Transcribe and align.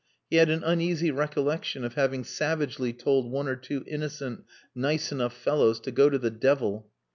He 0.31 0.37
had 0.37 0.49
an 0.49 0.63
uneasy 0.63 1.11
recollection 1.11 1.83
of 1.83 1.93
having 1.93 2.23
savagely 2.23 2.91
told 2.91 3.29
one 3.29 3.47
or 3.47 3.55
two 3.55 3.83
innocent, 3.85 4.45
nice 4.73 5.11
enough 5.11 5.37
fellows 5.37 5.79
to 5.81 5.91
go 5.91 6.09
to 6.09 6.17
the 6.17 6.31
devil. 6.31 6.89